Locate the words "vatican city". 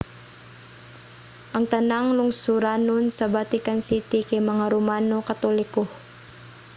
3.35-4.19